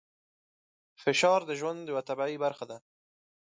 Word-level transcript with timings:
فشار 1.01 1.41
د 1.45 1.51
ژوند 1.59 1.81
یوه 1.91 2.01
طبیعي 2.09 2.37
برخه 2.43 2.65
ده. 2.71 2.77